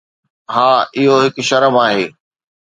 ها، 0.53 0.69
اهو 0.99 1.15
هڪ 1.25 1.37
شرم 1.49 1.75
آهي 1.85 2.05